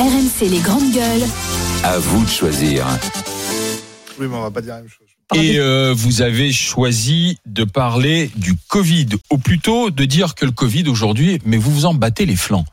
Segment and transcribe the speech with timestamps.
[0.00, 1.28] RMC les grandes gueules.
[1.84, 2.86] À vous de choisir.
[4.18, 5.06] Oui, mais on va pas dire la même chose.
[5.34, 10.52] Et euh, vous avez choisi de parler du Covid, ou plutôt de dire que le
[10.52, 12.64] Covid aujourd'hui, mais vous vous en battez les flancs.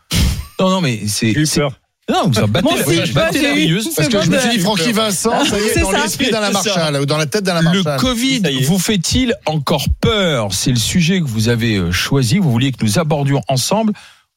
[0.58, 1.34] Non, non, mais c'est.
[1.34, 1.74] J'ai eu c'est- peur.
[2.10, 3.90] Non, vous en battez, Moi la- battez rieuse.
[3.94, 4.60] Parce que je me suis dit.
[4.60, 6.52] Francky Vincent, ça y est, C'est dans l'esprit d'Alain.
[6.52, 8.00] Marshall, ou dans la tête d'Alain Le Marshall.
[8.00, 8.64] Covid est.
[8.64, 10.54] vous fait-il encore peur?
[10.54, 12.38] C'est le sujet que vous avez euh, choisi.
[12.38, 13.92] Vous vouliez que nous abordions ensemble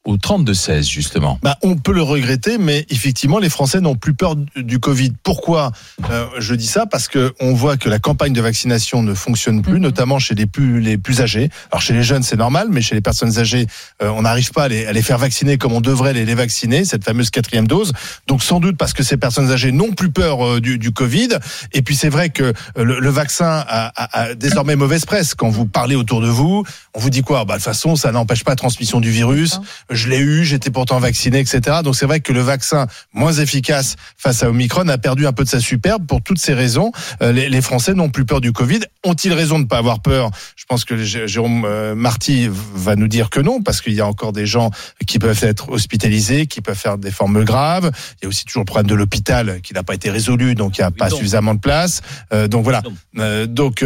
[0.07, 1.39] au 32-16, justement.
[1.43, 5.13] Bah, on peut le regretter, mais effectivement, les Français n'ont plus peur du- Covid.
[5.23, 5.73] Pourquoi
[6.11, 6.87] euh, je dis ça?
[6.87, 9.81] Parce que on voit que la campagne de vaccination ne fonctionne plus, Mhm.
[9.81, 11.51] notamment chez les plus les plus âgés.
[11.71, 13.67] Alors chez les jeunes, c'est normal, mais chez les personnes âgées,
[14.03, 16.35] euh, on n'arrive pas à les, à les faire vacciner comme on devrait les, les
[16.35, 17.93] vacciner, cette fameuse quatrième dose.
[18.27, 21.29] Donc sans doute parce que ces personnes âgées n'ont plus peur euh, du, du Covid.
[21.75, 22.53] Et puis c'est vrai que euh,
[22.85, 25.35] le, le vaccin a, a- a désormais mauvaise presse.
[25.35, 27.45] Quand vous parlez autour de vous, on vous dit quoi?
[27.45, 30.71] Bah de toute façon, ça n'empêche pas la transmission du virus je l'ai eu, j'étais
[30.71, 31.79] pourtant vacciné, etc.
[31.85, 35.45] Donc c'est vrai que le vaccin moins efficace face à Omicron a perdu un peu
[35.45, 36.93] de sa superbe pour toutes ces raisons.
[37.23, 38.81] Euh, les, Français n'ont plus peur du Covid.
[39.05, 40.31] Ont-ils raison de ne pas avoir peur?
[40.57, 44.07] Je pense que Jérôme euh, Marty va nous dire que non, parce qu'il y a
[44.07, 44.71] encore des gens
[45.07, 47.91] qui peuvent être hospitalisés, qui peuvent faire des formes graves.
[48.21, 50.79] Il y a aussi toujours le problème de l'hôpital qui n'a pas été résolu, donc
[50.79, 51.19] il n'y a pas donc.
[51.19, 52.01] suffisamment de place.
[52.33, 52.83] Euh, donc voilà.
[52.83, 52.95] Donc.
[53.19, 53.85] Euh, donc,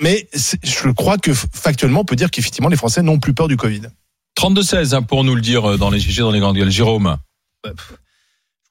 [0.00, 0.28] mais
[0.62, 3.82] je crois que factuellement, on peut dire qu'effectivement, les Français n'ont plus peur du Covid.
[4.42, 6.70] 32-16, hein, pour nous le dire euh, dans les GG, dans les grandes gueules.
[6.70, 7.16] Jérôme.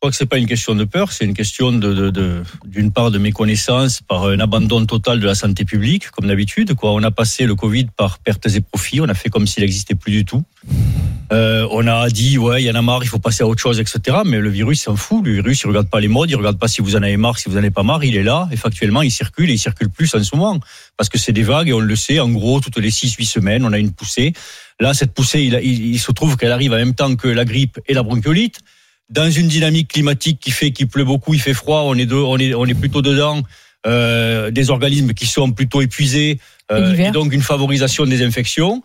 [0.01, 2.41] Je crois que c'est pas une question de peur, c'est une question de, de, de-
[2.65, 6.73] d'une part de méconnaissance par un abandon total de la santé publique, comme d'habitude.
[6.73, 9.61] Quoi, on a passé le Covid par pertes et profits, on a fait comme s'il
[9.61, 10.43] n'existait plus du tout.
[11.31, 13.61] Euh, on a dit ouais, il y en a marre, il faut passer à autre
[13.61, 14.17] chose, etc.
[14.25, 15.23] Mais le virus s'en fout.
[15.23, 17.37] Le virus, il regarde pas les modes, il regarde pas si vous en avez marre,
[17.37, 18.03] si vous en avez pas marre.
[18.03, 20.59] Il est là et factuellement, il circule et il circule plus en ce moment
[20.97, 22.19] parce que c'est des vagues et on le sait.
[22.19, 24.33] En gros, toutes les 6-8 semaines, on a une poussée.
[24.79, 27.79] Là, cette poussée, il, il se trouve qu'elle arrive en même temps que la grippe
[27.87, 28.61] et la bronchiolite
[29.11, 32.15] dans une dynamique climatique qui fait qu'il pleut beaucoup, il fait froid, on est, de,
[32.15, 33.43] on est, on est plutôt dedans,
[33.85, 38.81] euh, des organismes qui sont plutôt épuisés, Et euh, et donc une favorisation des infections.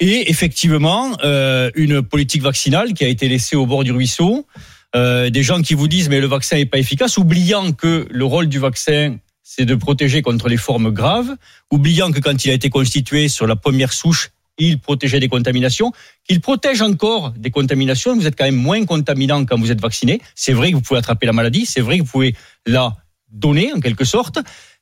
[0.00, 4.46] Et effectivement, euh, une politique vaccinale qui a été laissée au bord du ruisseau.
[4.94, 8.48] Des gens qui vous disent mais le vaccin n'est pas efficace, oubliant que le rôle
[8.48, 11.36] du vaccin c'est de protéger contre les formes graves,
[11.72, 15.92] oubliant que quand il a été constitué sur la première souche, il protégeait des contaminations,
[16.28, 18.14] qu'il protège encore des contaminations.
[18.14, 20.20] Vous êtes quand même moins contaminant quand vous êtes vacciné.
[20.34, 22.34] C'est vrai que vous pouvez attraper la maladie, c'est vrai que vous pouvez
[22.66, 22.96] la
[23.30, 24.38] donner en quelque sorte,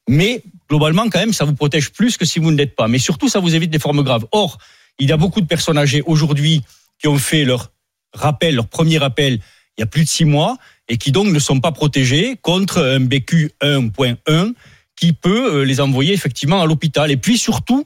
[0.08, 2.88] mais globalement quand même ça vous protège plus que si vous ne l'êtes pas.
[2.88, 4.26] Mais surtout ça vous évite des formes graves.
[4.32, 4.58] Or,
[4.98, 6.62] il y a beaucoup de personnes âgées aujourd'hui
[6.98, 7.72] qui ont fait leur
[8.12, 9.40] rappel, leur premier rappel
[9.78, 10.58] il y a plus de six mois
[10.88, 14.54] et qui donc ne sont pas protégés contre un BQ 1.1
[14.96, 17.12] qui peut euh, les envoyer effectivement à l'hôpital.
[17.12, 17.84] Et puis surtout,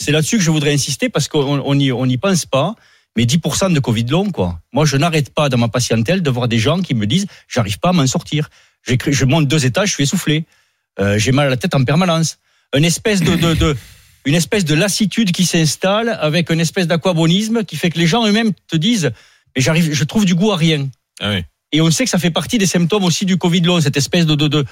[0.00, 2.74] c'est là-dessus que je voudrais insister parce qu'on on n'y on n'y pense pas.
[3.16, 4.60] Mais 10% de Covid long, quoi.
[4.72, 7.80] Moi, je n'arrête pas dans ma patientèle de voir des gens qui me disent, j'arrive
[7.80, 8.48] pas à m'en sortir.
[8.86, 10.44] Je monte deux étages, je suis essoufflé.
[11.00, 12.38] Euh, J'ai mal à la tête en permanence.
[12.72, 13.76] Une espèce de, de, de
[14.24, 18.26] une espèce de lassitude qui s'installe avec une espèce d'aquabonisme qui fait que les gens
[18.26, 19.10] eux-mêmes te disent,
[19.56, 20.88] mais j'arrive, je trouve du goût à rien.
[21.20, 21.44] Ah oui.
[21.72, 24.26] Et on sait que ça fait partie des symptômes aussi du Covid long, cette espèce
[24.26, 24.64] de, de, de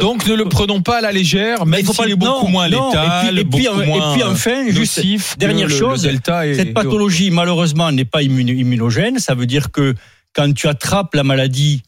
[0.00, 2.14] Donc ne le prenons pas à la légère, Mais même il faut s'il pas- est
[2.16, 5.00] beaucoup non, moins létal, Et puis- et puis- beaucoup et moins puis enfin, juste
[5.38, 9.18] dernière le- le chose, Cette pathologie, malheureusement, n'est pas immuno- immunogène.
[9.18, 9.94] Ça veut dire que
[10.34, 11.82] quand tu attrapes la maladie,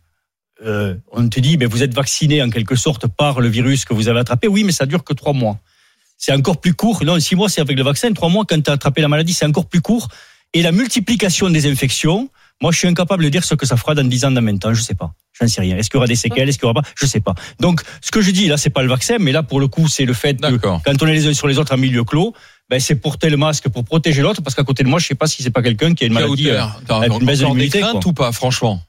[0.65, 3.95] euh, on te dit, mais vous êtes vacciné en quelque sorte par le virus que
[3.95, 4.49] vous avez attrapé.
[4.49, 5.59] Oui, mais ça dure que trois mois.
[6.17, 7.05] C'est encore plus court.
[7.05, 8.13] Non, six mois, c'est avec le vaccin.
[8.13, 10.09] Trois mois, quand tu as attrapé la maladie, c'est encore plus court.
[10.55, 12.29] Et la multiplication des infections,
[12.61, 14.65] moi, je suis incapable de dire ce que ça fera dans 10 ans, dans 20
[14.67, 14.75] ans.
[14.75, 15.13] Je sais pas.
[15.41, 15.77] J'en sais rien.
[15.77, 16.49] Est-ce qu'il y aura des séquelles?
[16.49, 16.89] Est-ce qu'il y aura pas?
[16.97, 17.35] Je sais pas.
[17.61, 19.87] Donc, ce que je dis, là, c'est pas le vaccin, mais là, pour le coup,
[19.87, 20.81] c'est le fait que D'accord.
[20.85, 22.35] quand on est les uns sur les autres en milieu clos,
[22.69, 25.15] ben, c'est porter le masque pour protéger l'autre, parce qu'à côté de moi, je sais
[25.15, 26.51] pas si c'est pas quelqu'un qui a une maladie.
[26.51, 26.61] euh,
[27.21, 28.01] une baisse quoi.
[28.05, 28.81] ou pas, franchement?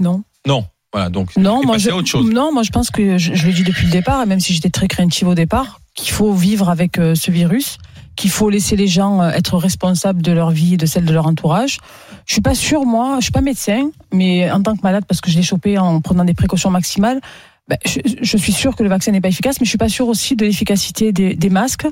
[0.00, 0.22] Non.
[0.46, 0.66] Non.
[0.92, 1.34] Voilà, donc.
[1.36, 2.28] Non, moi je, à autre chose.
[2.30, 4.52] non, moi je pense que je, je l'ai dit depuis le départ, et même si
[4.52, 7.78] j'étais très craintive au départ, qu'il faut vivre avec euh, ce virus,
[8.16, 11.12] qu'il faut laisser les gens euh, être responsables de leur vie et de celle de
[11.12, 11.78] leur entourage.
[12.26, 15.20] Je suis pas sûre, moi, je suis pas médecin, mais en tant que malade, parce
[15.20, 17.20] que je l'ai chopé en prenant des précautions maximales,
[17.68, 19.88] ben, je, je suis sûre que le vaccin n'est pas efficace, mais je suis pas
[19.88, 21.86] sûre aussi de l'efficacité des, des masques.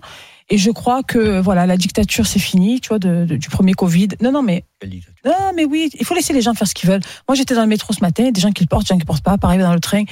[0.52, 3.72] Et je crois que voilà, la dictature c'est fini, tu vois, de- de- du premier
[3.72, 4.08] Covid.
[4.20, 4.64] Non, non, mais
[5.24, 7.02] non, mais oui, il faut laisser les gens faire ce qu'ils veulent.
[7.28, 9.02] Moi, j'étais dans le métro ce matin, des gens qui le portent, des gens qui
[9.02, 10.02] le portent pas, pareil dans le train.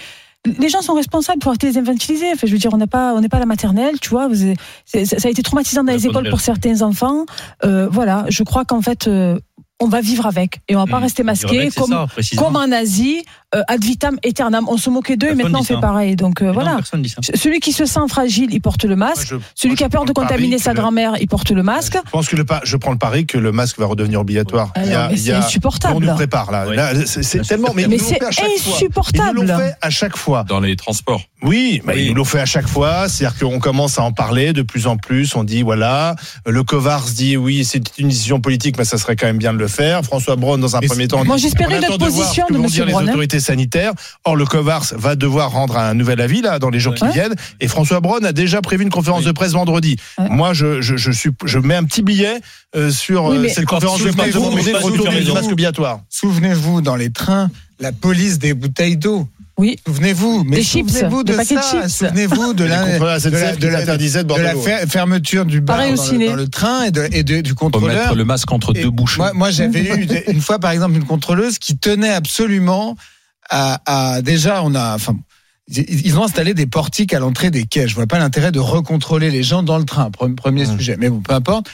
[0.46, 2.30] Les gens sont responsables pour les infantiliser.
[2.32, 4.28] Enfin, je veux dire, on n'est pas, on n'est pas à la maternelle, tu vois.
[4.28, 4.54] vous
[4.86, 7.26] ça a été traumatisant dans les écoles pour certains enfants.
[7.64, 9.38] Euh, voilà, je crois qu'en fait, euh,
[9.80, 11.02] on va vivre avec et on va pas Mmh.
[11.02, 12.06] rester masqué comme
[12.36, 13.22] comme en Asie
[13.54, 14.66] euh, ad vitam aeternam.
[14.68, 16.16] On se moquait d'eux et maintenant on fait pareil.
[16.16, 16.76] Donc euh, Mais non, voilà.
[16.76, 17.20] personne dit ça.
[17.34, 19.32] Celui qui se sent fragile, il porte le masque.
[19.32, 21.62] Moi, je- Celui moi, qui a peur de contaminer sa le- grand-mère, il porte le
[21.62, 21.96] masque.
[22.04, 24.70] Je pense que le pa- je prends le pari que le masque va redevenir obligatoire.
[24.74, 25.96] Alors, Il y a- mais insupportable.
[25.96, 26.66] On nous prépare là.
[26.68, 26.76] Oui.
[26.76, 27.72] Là, c'est Mais tellement.
[27.74, 28.74] Mais, Mais c'est fait à chaque fois.
[28.74, 29.38] insupportable.
[29.38, 30.44] Ils nous l'ont fait à chaque fois.
[30.48, 31.22] Dans les transports.
[31.42, 32.02] Oui, bah, Oui.
[32.02, 33.08] ils nous l'ont fait à chaque fois.
[33.08, 35.34] C'est-à-dire qu'on commence à en parler de plus en plus.
[35.36, 36.16] On dit voilà,
[36.46, 39.58] le Covars dit oui, c'est une décision politique, mais ça serait quand même bien de
[39.58, 40.02] le faire.
[40.04, 42.92] François Braun, dans un Mais premier temps, Moi, dit, j'espérais notre position de dire les
[42.92, 43.12] Braun, hein.
[43.38, 43.92] Autorités sanitaires.
[44.24, 47.12] Or, le Covars va devoir rendre un nouvel avis là dans les jours qui Ouais.
[47.12, 47.34] viennent.
[47.60, 49.26] Et François Braun a déjà prévu une conférence Oui.
[49.26, 49.96] de presse vendredi.
[50.18, 50.28] Ouais.
[50.30, 52.40] Moi, je, je, je, suis, je mets un petit billet
[52.76, 56.00] euh, sur Oui, euh, mais- cette conférence de presse de vendredi retour du masque obligatoire.
[56.10, 57.50] Souvenez-vous, dans les trains,
[57.80, 59.28] la police des bouteilles d'eau.
[59.56, 59.76] Oui.
[59.88, 61.88] Souvenez-vous, mais Des chips, souvenez-vous de ça.
[61.88, 66.28] Souvenez-vous de la, de la, de de fermeture du bar dans, le, ciné.
[66.28, 67.96] dans le train et, de, et de- du Faut contrôleur.
[68.04, 69.20] mettre le masque entre Et deux bouchons.
[69.22, 72.96] Moi, moi j'avais eu une fois, par exemple, une contrôleuse qui tenait absolument
[73.48, 75.16] à, à- déjà, on a, enfin,
[75.68, 77.88] ils ont installé des portiques à l'entrée des quais.
[77.88, 80.10] Je vois pas l'intérêt de recontrôler les gens dans le train.
[80.10, 81.68] Pre- Premier sujet, mais bon, peu importe.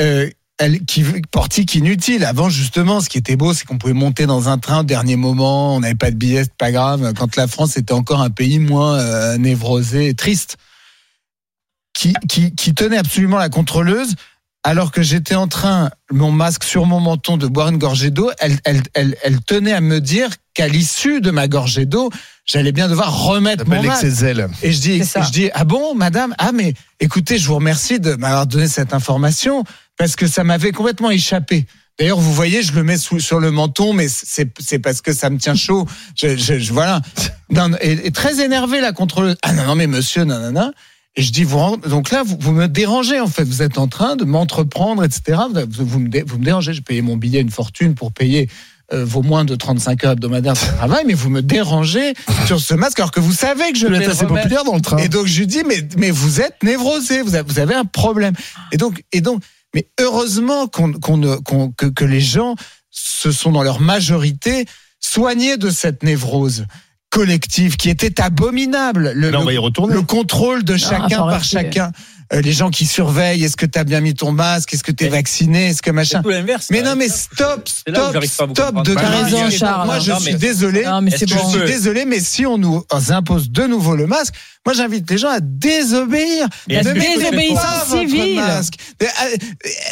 [0.00, 2.24] Euh, elle, qui, portique inutile.
[2.24, 5.16] Avant, justement, ce qui était beau, c'est qu'on pouvait monter dans un train au dernier
[5.16, 5.76] moment.
[5.76, 7.12] On n'avait pas de billets, pas grave.
[7.14, 10.56] Quand la France était encore un pays moins euh, névrosé et triste.
[11.92, 14.16] Qui, qui, qui tenait absolument la contrôleuse
[14.66, 18.30] alors que j'étais en train, mon masque sur mon menton, de boire une gorgée d'eau,
[18.40, 22.10] elle, elle, elle, elle tenait à me dire qu'à l'issue de ma gorgée d'eau,
[22.44, 24.02] j'allais bien devoir remettre mon masque.
[24.02, 24.48] l'excès de zèle.
[24.62, 28.14] Et je dis, je dis, ah bon, madame, ah mais écoutez, je vous remercie de
[28.16, 29.62] m'avoir donné cette information
[29.96, 31.66] parce que ça m'avait complètement échappé.
[31.98, 35.12] D'ailleurs, vous voyez, je le mets sous, sur le menton, mais c'est c'est parce que
[35.14, 35.86] ça me tient chaud.
[36.14, 37.00] Je, je, je- voilà.
[37.50, 39.36] Non, et, et très énervé la contrôleuse.
[39.42, 40.72] Ah non non mais monsieur, nanana.
[41.16, 43.44] Et je dis, vous, donc là, vous, vous me dérangez, en fait.
[43.44, 45.38] Vous êtes en train de m'entreprendre, etc.
[45.70, 46.74] Vous, vous me, dé- vous me dérangez.
[46.74, 48.50] J'ai payé mon billet une fortune pour payer
[48.92, 52.12] euh, vos moins de 35 heures hebdomadaires de travail, mais vous me dérangez
[52.46, 54.42] sur ce masque alors que vous savez que je vais assez remettre.
[54.42, 54.98] populaire dans le train.
[54.98, 57.84] Et donc, je lui dis, mais, mais vous êtes névrosé, vous avez, vous avez un
[57.86, 58.34] problème.
[58.72, 59.42] Et donc, et donc
[59.74, 62.54] mais heureusement qu'on, qu'on- que, que les gens
[62.90, 64.64] se sont dans leur majorité
[65.00, 66.66] soignés de cette névrose
[67.10, 69.12] collective qui était abominable.
[69.14, 69.94] Le, on le- va y retourner.
[69.94, 71.44] le contrôle de chacun par arrêter.
[71.44, 71.92] chacun.
[72.32, 74.90] Euh, les gens qui surveillent, est-ce que tu as bien mis ton masque, est-ce que
[74.90, 76.22] tu es vacciné, est-ce que machin.
[76.22, 76.66] Tout l'inverse.
[76.70, 79.04] Mais non, mais stop, stop, stop de dingue.
[79.24, 79.86] raison, Charles.
[79.86, 80.84] Moi, je Non, suis mais- désolé.
[80.84, 81.48] Non, mais Je bon.
[81.50, 84.34] suis désolé, mais si on nous impose de nouveau le masque,
[84.64, 86.48] moi j'invite les gens à désobéir.
[86.66, 88.40] Désobéissance civile.
[88.40, 89.36] euh, euh,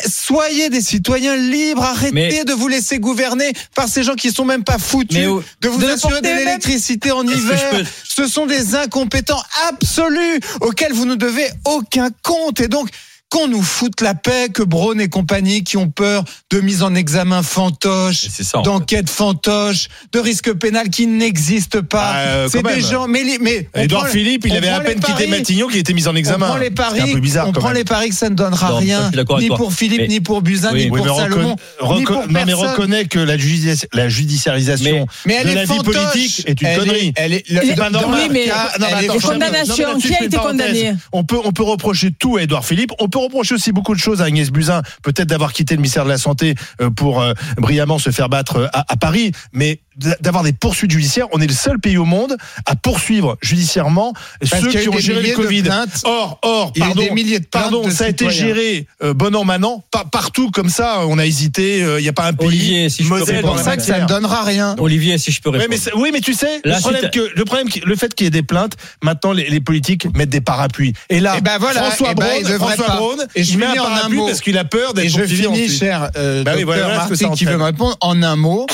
[0.08, 1.82] Soyez des citoyens libres.
[1.84, 5.24] Arrêtez Mais- de vous laisser gouverner par ces gens qui sont même pas foutus Mais
[5.60, 7.84] de vous de assurer de l'électricité en hiver.
[8.14, 12.60] Ce sont des incompétents absolus auxquels vous ne devez aucun compte.
[12.60, 12.88] Et donc,
[13.34, 16.94] qu'on nous foute la paix, que Braun et compagnie qui ont peur de mise en
[16.94, 18.62] examen fantoche, fait.
[18.62, 22.12] d'enquête fantoche, de risque pénal qui n'existe pas.
[22.14, 22.80] Ah, euh, c'est des même.
[22.80, 23.08] gens.
[23.08, 25.26] Mais, les- mais on Edouard Philippe, il on avait à peine quitté.
[25.26, 26.46] Matignon qui était mis en On examen.
[26.46, 28.76] prend les paris, un peu bizarre on prend les paris que ça ne donnera Non,
[28.76, 29.10] rien,
[29.40, 30.84] ni pour Philippe, Mais- ni pour Buzyn, Oui.
[30.84, 31.56] ni Oui, pour Salomon,
[31.96, 35.78] ni non, mais reconnais que la, judici- la judiciarisation Mais elle de est la vie
[35.82, 37.12] politique est une Elle connerie.
[37.16, 38.20] elle est, Elle est- C'est pas normal.
[38.22, 41.38] Oui, mais- non, mais Elle est attends, Les condamnations, qui a été condamné on peut,
[41.44, 42.92] on peut reprocher tout à Edouard Philippe.
[43.00, 44.82] On peut reprocher aussi beaucoup de choses à Agnès Buzyn.
[45.02, 48.56] Peut-être d'avoir quitté le ministère de la Santé euh, pour euh, brillamment se faire battre
[48.56, 49.32] euh, à, Paris.
[49.52, 49.80] Mais
[50.20, 52.36] d'avoir des poursuites judiciaires, on est le seul pays au monde
[52.66, 55.62] à poursuivre judiciairement Parce ceux qu'il y a qui eu ont des géré le Covid.
[55.62, 56.00] plaintes.
[56.04, 58.08] Or, or, Il y a eu pardon, des milliers de plaintes pardon, de ça a
[58.08, 61.00] été géré euh, bon an, mal an, pas partout comme ça.
[61.06, 61.78] On a hésité.
[61.78, 63.24] Il n'y a pas un pays Olivier, si je peux
[63.62, 64.74] ça que ça ne donnera rien.
[64.78, 65.68] Olivier, si je peux répondre.
[65.70, 68.28] mais oui, mais tu sais, le problème, que, le problème, qui- le fait qu'il y
[68.28, 70.92] ait des plaintes, maintenant les, les politiques mettent des parapluies.
[71.10, 72.96] Et là, Eh ben voilà, François eh ben, Braun, François pas.
[72.96, 74.26] Braun, Et je il met un finis en un parapluie mot.
[74.26, 77.64] parce qu'il a peur Et d'être je finis, cher euh, docteur Marty, qui veut me
[77.64, 78.66] répondre en un mot.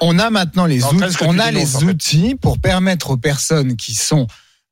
[0.00, 4.26] On a maintenant les, outils, on a les outils pour permettre aux personnes qui sont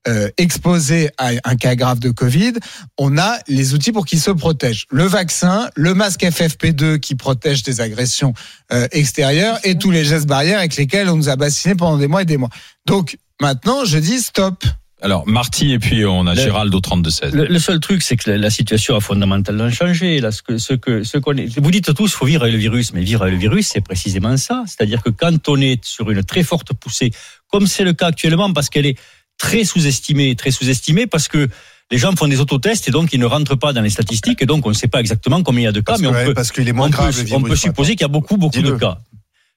[0.06, 2.52] euh, exposées à un cas grave de Covid,
[2.98, 4.84] on a les outils pour qu'ils se protègent.
[4.90, 8.34] Le vaccin, le masque FFP2 qui protège des agressions
[8.70, 12.06] euh, extérieures et tous les gestes barrières avec lesquels on nous a bassinés pendant des
[12.06, 12.50] mois et des mois.
[12.84, 14.62] Donc maintenant, je dis stop.
[15.04, 17.32] Alors, Marty, et puis on a Le- Gérald au 32-16.
[17.34, 20.18] Le, le seul truc, c'est que la, la situation a fondamentalement changé.
[20.20, 22.58] Là, ce que, ce que, ce qu'on est, vous dites tous, faut vivre avec le
[22.58, 24.64] virus, mais vivre avec le virus, c'est précisément ça.
[24.66, 27.10] C'est-à-dire que quand on est sur une très forte poussée,
[27.48, 28.98] comme c'est le cas actuellement, parce qu'elle est
[29.36, 31.48] très sous-estimée, très sous-estimée, parce que
[31.90, 34.46] les gens font des autotests et donc ils ne rentrent pas dans les statistiques et
[34.46, 36.12] donc on ne sait pas exactement combien il y a de cas, Parce, mais on
[36.12, 37.14] ouais, peut, parce qu'il est moins on grave.
[37.14, 38.98] peut, on peut supposer qu'il y a beaucoup, beaucoup de cas.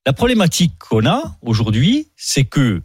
[0.05, 2.81] La problématique qu'on a aujourd'hui, c'est que,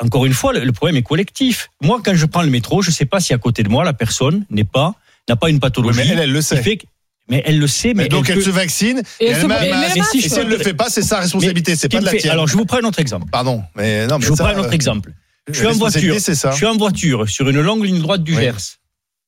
[0.00, 1.70] encore une fois, le, problème est collectif.
[1.82, 3.84] Moi, quand je prends le métro, je ne sais pas si à côté de moi,
[3.84, 4.94] la personne n'est pas,
[5.28, 6.62] n'a pas une Oui, pathologie mais elle, elle le sait.
[6.62, 6.86] fait que-
[7.30, 9.02] Mais elle le sait, mais, Mais donc elle peut- se vaccine.
[9.20, 10.38] Et Et elle se- même et si, masque.
[10.38, 12.32] elle le fait pas, c'est sa responsabilité, c'est pas de me la fait- tienne.
[12.32, 13.26] Alors, je vous prends un autre exemple.
[13.30, 15.12] Pardon, mais non, mais Je vous ça, prends un autre euh, exemple.
[15.46, 16.16] Je suis en voiture.
[16.20, 16.52] c'est ça.
[16.52, 18.42] Je suis en voiture sur une longue ligne droite du Oui.
[18.42, 18.78] Gers.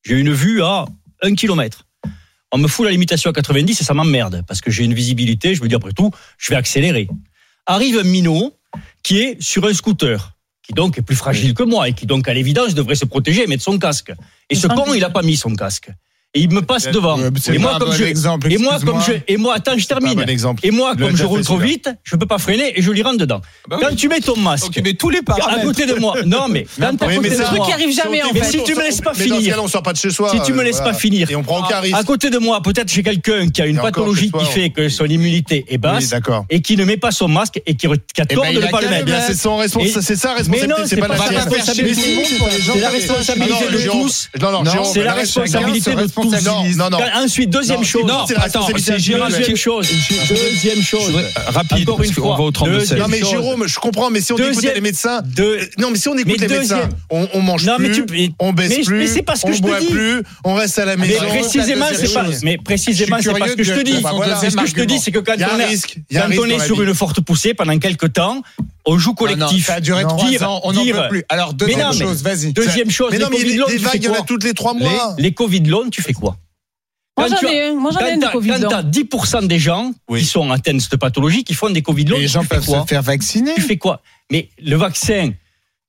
[0.03, 0.87] J'ai une vue à
[1.23, 1.85] un kilomètre.
[2.53, 5.55] On me fout la limitation à 90 et ça m'emmerde parce que j'ai une visibilité.
[5.55, 7.07] Je me dis après tout, je vais accélérer.
[7.67, 8.57] Arrive un minot
[9.03, 10.33] qui est sur un scooter,
[10.71, 13.43] qui donc est plus fragile que moi et qui donc à l'évidence devrait se protéger
[13.43, 14.13] et mettre son casque.
[14.51, 15.91] Et ce con, il a pas mis son casque.
[16.33, 17.19] Et il me passe devant.
[17.19, 19.25] Et pas moi, un comme bon je, exemple, et moi, comme je, excuse-moi.
[19.27, 20.15] et moi, attends, je termine.
[20.15, 20.65] bon exemple.
[20.65, 23.19] Et moi, comme je roule trop vite, je peux pas freiner et je lui rentre
[23.19, 23.41] dedans.
[23.69, 25.65] Bah Quand tu mets ton masque, Donc tu mets tous les à paramètres.
[25.65, 28.23] côté de moi, non mais quand à mais côté de truc moi, qui arrive jamais,
[28.23, 28.45] en fait.
[28.45, 30.31] si tu me laisses pas Mais dans ce finir, on sort pas de chez soi.
[30.31, 30.93] si tu me laisses voilà.
[30.93, 31.97] pas finir, Et on prend aucun risque.
[31.99, 35.07] à côté de moi, peut-être j'ai quelqu'un qui a une pathologie qui fait que son
[35.07, 36.45] immunité est Oui, basse d'accord.
[36.49, 38.67] et qui ne met pas son masque et qui, a Eh tort ben, de ne
[38.71, 39.09] pas le mettre.
[39.09, 42.03] Eh c'est son responsabilité, c'est sa Mais responsabilité, non, c'est pas la responsabilité.
[42.73, 44.29] C'est la responsabilité de tous.
[44.41, 46.20] Non, non, Non, Jérôme, C'est la responsabilité de tous.
[46.23, 46.77] Responsabilise.
[46.77, 47.05] Non, non, non.
[47.25, 48.05] Ensuite, deuxième chose.
[48.07, 49.89] non, attends, c'est Gérald Deuxième chose.
[50.29, 51.13] Deuxième chose.
[51.49, 52.37] Rapide, Encore une fois.
[52.37, 53.19] va au 32 Deuxième Non mais.
[53.21, 56.27] Jérôme, je comprends, mais si on écoutait les médecins, Deux- non mais si on écoute
[56.41, 59.23] Mais les médecins, on, on mange mais plus, mais- on baisse mais- plus, mais c'est
[59.23, 59.87] pas ce que on je te boit dis.
[59.87, 61.27] plus, on reste à la Mais maison.
[61.29, 62.25] précisément, la c'est pas.
[62.43, 63.93] Mais précisément, suis c'est pas ce que je te dis.
[64.01, 67.55] Ce que je te dis, c'est que quand on est, on sur une forte poussée
[67.55, 68.43] pendant quelques temps,
[68.87, 69.67] on joue Non, non, collectif.
[69.67, 70.09] ça a duré Non.
[70.17, 71.25] trois Dire- ans, on n'en peut plus.
[71.29, 72.53] Alors, deuxième chose, vas-y.
[72.53, 74.13] Deuxième chose, Mais les non, mais Covid il- longs, tu fais vagues, il y en
[74.13, 75.15] a quoi toutes les trois mois.
[75.17, 76.37] Les, les Covid longs, tu fais quoi
[77.19, 77.75] Moi, j'en ai un.
[77.75, 80.21] Moi, j'en ai un quand t'as 10% des gens Oui.
[80.21, 82.83] qui sont atteints de cette pathologie, qui font des Covid longs, Les gens peuvent quoi
[82.83, 83.55] se faire vacciner.
[83.55, 84.01] Tu fais quoi
[84.33, 85.33] Mais le vaccin,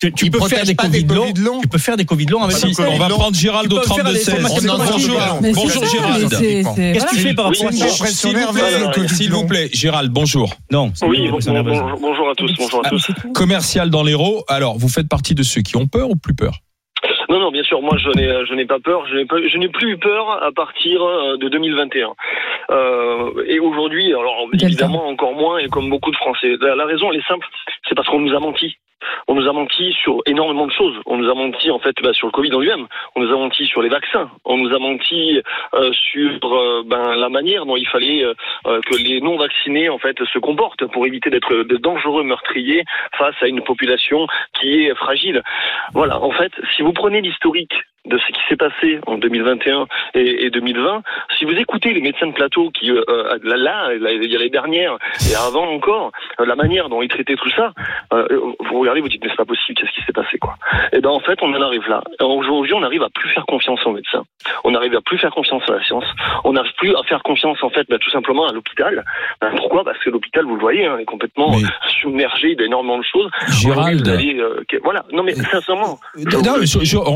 [0.09, 2.43] tu, peux faire des COVID, des longs, Covid longs tu peux faire des Covid longs
[2.43, 3.17] avec Si, On va long.
[3.17, 4.33] prendre Gérald au Ils peuvent faire 32 des 16.
[4.33, 5.85] formations On en Bonjour.
[5.85, 6.29] Gérald.
[6.75, 9.41] Qu'est-ce que tu fais par rapport à ça S'il vous plaît, le Covid S'il vous
[9.41, 9.47] long.
[9.47, 10.55] plaît, Gérald, bonjour.
[10.71, 11.45] Non, Oui, nerveuse.
[11.79, 13.11] bonjour, bonjour à tous, bonjour à tous.
[13.33, 14.43] Commercial dans l'Hérault.
[14.47, 16.59] Alors, vous faites partie de ceux qui ont peur ou plus peur
[17.31, 19.57] Non, non, bien sûr, moi je n'ai, je n'ai pas peur, je n'ai, pas- je
[19.57, 22.11] n'ai plus eu peur à partir euh, de 2021.
[22.71, 26.57] Euh, et aujourd'hui, alors évidemment encore moins, et comme beaucoup de Français.
[26.59, 27.47] La, la raison, elle est simple,
[27.87, 28.75] c'est parce qu'on nous a menti.
[29.27, 30.95] On nous a menti sur énormément de choses.
[31.07, 32.85] On nous a menti en fait bah, sur le Covid en lui-même.
[33.15, 34.29] On nous a menti sur les vaccins.
[34.45, 35.41] On nous a menti
[35.73, 38.33] euh, sur euh, ben, la manière dont il fallait euh,
[38.85, 42.83] que les non vaccinés en fait se comportent pour éviter d'être de dangereux meurtriers
[43.17, 44.27] face à une population
[44.59, 45.41] qui est fragile.
[45.93, 47.73] Voilà, en fait, si vous prenez l'historique
[48.05, 51.03] de ce qui s'est passé en 2021 et, et 2020,
[51.37, 54.49] si vous écoutez les médecins de plateau qui, euh, euh, là, il y a les
[54.49, 54.97] dernières
[55.29, 57.71] et avant encore, euh, la manière dont ils traitaient tout ça,
[58.13, 58.25] euh,
[58.59, 60.55] vous regardez, vous dites mais c'est pas possible, qu'est-ce qui s'est passé quoi
[60.93, 62.01] Et ben en fait, on en arrive là.
[62.21, 64.23] Aujourd'hui, on arrive à plus faire confiance aux médecins.
[64.63, 66.05] On arrive à plus faire confiance à la science.
[66.43, 69.03] On n'arrive plus à faire confiance en fait, bah, tout simplement à l'hôpital.
[69.41, 69.83] Ben, pourquoi?
[69.83, 71.67] Parce que l'hôpital, vous le voyez, hein, est complètement Mais-
[72.01, 73.29] submergé d'énormément de choses.
[73.61, 74.07] Gérald.
[74.07, 75.03] euh, voilà.
[75.11, 75.99] Non mais sincèrement.
[76.17, 76.41] Non,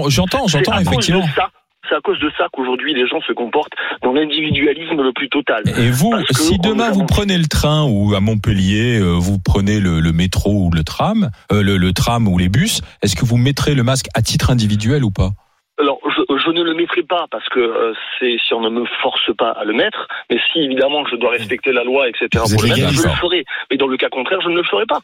[0.07, 1.25] J'entends, j'entends à cause effectivement.
[1.25, 1.49] de ça.
[1.87, 5.63] C'est à cause de ça qu'aujourd'hui les gens se comportent dans l'individualisme le plus total.
[5.77, 9.99] Et vous, si demain vous prenez le train ou à Montpellier, euh, vous prenez le,
[9.99, 13.37] le métro ou le tram, euh, le, le tram ou les bus, est-ce que vous
[13.37, 15.29] mettrez le masque à titre individuel ou pas?
[15.77, 18.85] Alors, je, je ne le mettrai pas parce que euh, c'est si on ne me
[19.01, 22.27] force pas à le mettre, mais si évidemment je dois respecter la loi, etc.
[22.31, 23.45] Pour le mettre, je le ferai.
[23.69, 25.01] Mais dans le cas contraire, je ne le ferai pas.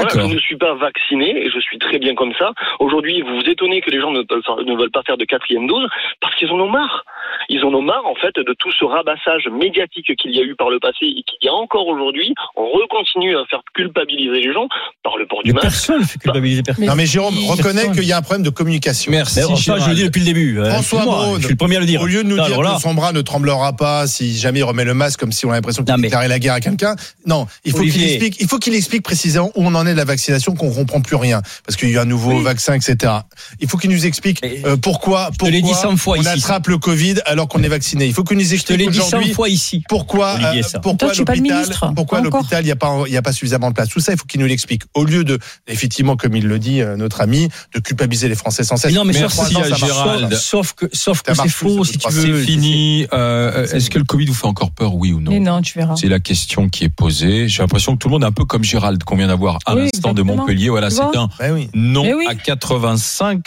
[0.00, 2.52] Voilà, je ne suis pas vacciné et je suis très bien comme ça.
[2.80, 5.88] Aujourd'hui, vous vous étonnez que les gens ne, ne veulent pas faire de quatrième dose
[6.20, 7.04] parce qu'ils en ont marre.
[7.48, 10.54] Ils en ont marre, en fait, de tout ce rabassage médiatique qu'il y a eu
[10.54, 12.34] par le passé et qu'il y a encore aujourd'hui.
[12.56, 14.68] On recontinue à faire culpabiliser les gens
[15.04, 15.66] par le port du Mais masque.
[15.68, 16.86] personne ne fait culpabiliser personne.
[16.86, 19.12] Non mais Jérôme, reconnais qu'il y a un problème de communication.
[19.12, 19.40] Merci.
[19.48, 20.58] Mais ça, je le dis depuis le début.
[20.60, 20.70] hein.
[20.70, 22.00] François Braun, Je suis le premier à le dire.
[22.00, 24.62] Au lieu de nous Non, dire que son bras ne tremblera pas si jamais il
[24.64, 26.96] remet le masque comme si on a l'impression qu'il mais- déclarait la guerre à quelqu'un.
[27.26, 29.98] Non, il faut qu'il explique, il faut qu'il explique précisément où on en est de
[29.98, 31.42] la vaccination, qu'on comprend plus rien.
[31.66, 32.42] Parce qu'il y a un nouveau Oui.
[32.42, 33.12] vaccin, etc.
[33.60, 36.28] Il faut qu'il nous explique euh, pourquoi, pourquoi dit 100 fois on ici.
[36.30, 38.06] attrape le Covid alors qu'on est vacciné.
[38.06, 39.82] Il faut qu'il nous Je te explique l'ai dit 100 aujourd'hui fois ici.
[39.86, 43.22] pourquoi, Olivier, euh, pourquoi l'hôpital, ministre, pourquoi l'hôpital, il n'y a pas, il y a
[43.22, 43.88] pas suffisamment de place.
[43.90, 44.82] Tout ça, il faut qu'il nous l'explique.
[44.94, 48.64] Au lieu de, effectivement, comme il le dit, euh, notre ami, de culpabiliser les Français
[48.64, 48.92] sans cesse.
[48.92, 49.74] Mais non, mais Mais sauf, pas.
[49.74, 50.34] Gérald.
[50.34, 52.38] sauf que, sauf que c'est faux, si tu veux.
[52.40, 53.06] C'est fini.
[53.12, 55.78] Euh, Est-ce que le Covid vous fait encore peur, oui ou non Mais non, tu
[55.78, 55.96] verras.
[55.96, 57.48] C'est la question qui est posée.
[57.48, 59.74] J'ai l'impression que tout le monde est un peu comme Gérald qu'on vient d'avoir à
[59.74, 60.22] Oui, l'instant de.
[60.22, 60.70] Montpellier.
[60.70, 61.68] Voilà, c'est un oui.
[61.74, 62.26] non oui.
[62.28, 63.40] à 85%.